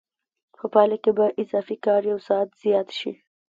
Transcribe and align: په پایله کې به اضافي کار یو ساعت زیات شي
په 0.57 0.65
پایله 0.73 0.97
کې 1.03 1.11
به 1.17 1.25
اضافي 1.43 1.75
کار 1.85 2.01
یو 2.11 2.19
ساعت 2.27 2.49
زیات 2.63 2.89
شي 2.99 3.11